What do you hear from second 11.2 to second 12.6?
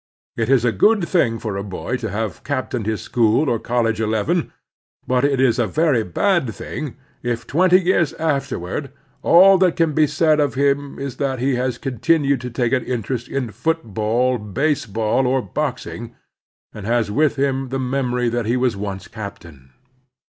he has continued to